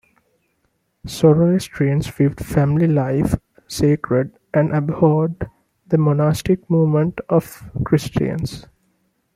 [1.07, 3.35] Zoroastrians viewed family life
[3.67, 5.47] sacred and abhorred
[5.85, 8.65] the monastic movement of the Christians.